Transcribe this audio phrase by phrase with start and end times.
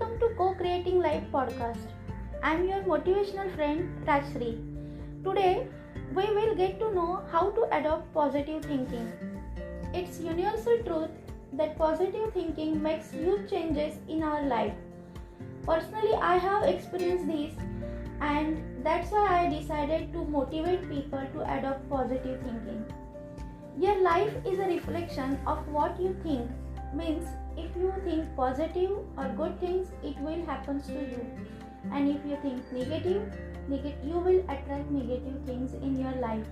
[0.00, 1.88] Life podcast.
[2.42, 4.50] I am your motivational friend Rajshri.
[5.24, 5.66] Today,
[6.14, 9.12] we will get to know how to adopt positive thinking.
[9.92, 11.10] It's universal truth
[11.52, 14.72] that positive thinking makes huge changes in our life.
[15.66, 17.54] Personally, I have experienced this
[18.22, 22.84] and that's why I decided to motivate people to adopt positive thinking.
[23.78, 26.50] Your life is a reflection of what you think.
[26.94, 27.26] Means
[27.56, 31.26] if you think positive or good things, it will happen to you.
[31.92, 33.32] And if you think negative,
[33.68, 36.46] neg- you will attract negative things in your life.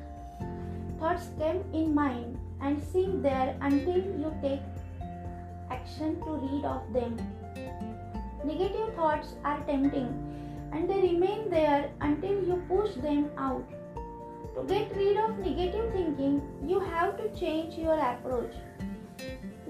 [0.98, 4.60] Thoughts come in mind and sit there until you take
[5.70, 7.16] action to rid of them.
[8.44, 10.08] Negative thoughts are tempting
[10.72, 13.64] and they remain there until you push them out.
[14.54, 18.52] To get rid of negative thinking, you have to change your approach.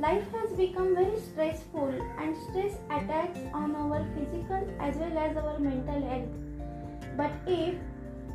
[0.02, 5.59] Life has become very stressful and stress attacks on our physical as well as our
[5.59, 6.28] mental health.
[7.17, 7.75] But if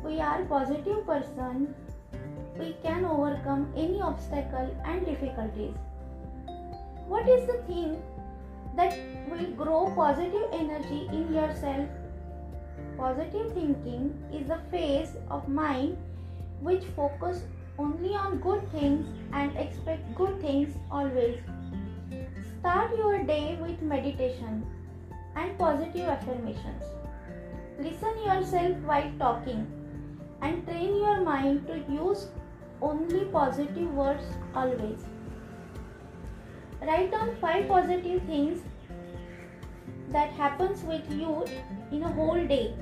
[0.04, 1.74] we are positive person,
[2.58, 5.72] we can overcome any obstacle and difficulties.
[7.08, 8.02] What is the thing
[8.76, 8.98] that
[9.30, 11.88] will grow positive energy in yourself?
[12.98, 15.96] Positive thinking is the phase of mind
[16.60, 17.44] which focus
[17.78, 21.38] only on good things and expect good things always.
[22.60, 24.64] Start your day with meditation
[25.36, 26.84] and positive affirmations.
[27.78, 29.66] Listen yourself while talking
[30.42, 32.28] and train your mind to use
[32.80, 35.04] only positive words always.
[36.80, 38.62] Write down 5 positive things
[40.10, 41.44] that happens with you
[41.90, 42.74] in a whole day.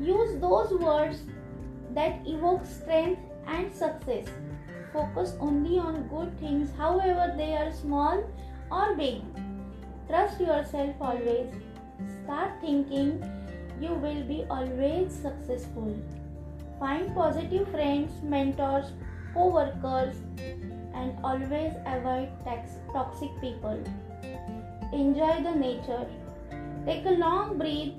[0.00, 1.22] Use those words
[1.94, 4.26] that evoke strength and success.
[4.92, 8.22] Focus only on good things, however, they are small
[8.70, 9.22] or big.
[10.08, 11.48] Trust yourself always.
[12.24, 13.22] Start thinking
[13.80, 15.96] you will be always successful.
[16.78, 18.92] Find positive friends, mentors,
[19.34, 20.16] co workers,
[20.94, 22.28] and always avoid
[22.92, 23.82] toxic people.
[24.92, 26.06] Enjoy the nature.
[26.84, 27.94] Take a long breath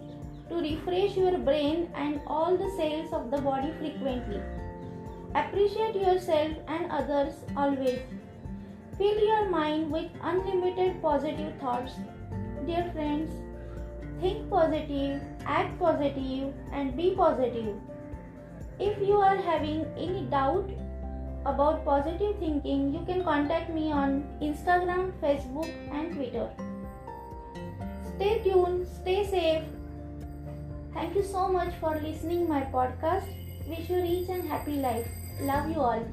[0.50, 4.42] to refresh your brain and all the cells of the body frequently.
[5.36, 8.00] Appreciate yourself and others always.
[8.98, 11.94] Fill your mind with unlimited positive thoughts.
[12.68, 13.32] Dear friends,
[14.22, 17.76] think positive, act positive, and be positive.
[18.80, 20.70] If you are having any doubt
[21.46, 26.50] about positive thinking, you can contact me on Instagram, Facebook, and Twitter.
[28.16, 29.64] Stay tuned, stay safe.
[30.94, 33.26] Thank you so much for listening my podcast.
[33.68, 35.08] Wish you rich and happy life.
[35.42, 36.04] Love you all.